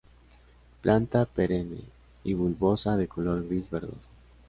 [0.81, 1.83] Planta perenne
[2.23, 4.07] y bulbosa de color gris verdoso.